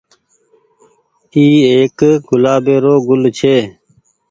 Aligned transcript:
اي 1.33 1.45
ايڪ 1.71 1.97
گلآبي 2.27 2.75
رو 2.83 2.93
گل 3.07 3.21
ڇي۔ 3.37 3.55